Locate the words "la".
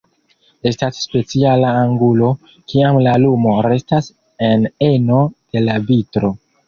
3.09-3.13, 5.69-5.77